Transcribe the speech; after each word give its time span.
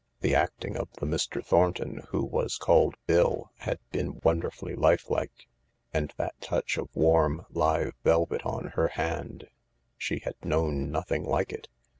The 0.21 0.33
acting 0.33 0.77
of 0.77 0.91
the 0.93 1.05
Mr. 1.05 1.45
Thornton 1.45 2.01
who 2.09 2.25
was 2.25 2.57
called 2.57 2.95
Bill 3.05 3.51
had 3.57 3.77
been 3.91 4.19
wonderfully 4.23 4.73
lifelike. 4.73 5.47
And 5.93 6.11
that 6.17 6.41
touch 6.41 6.75
of 6.77 6.89
warm, 6.95 7.45
live 7.51 7.93
velvet 8.03 8.43
on 8.43 8.69
her 8.69 8.87
hand: 8.87 9.45
she 9.99 10.17
had 10.17 10.43
known 10.43 10.89
nothing 10.89 11.23
like 11.23 11.53
it. 11.53 11.67